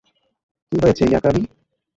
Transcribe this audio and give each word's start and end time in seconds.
কী 0.71 0.75
হয়েছে, 0.83 1.03
ইয়াকারি? 1.05 1.41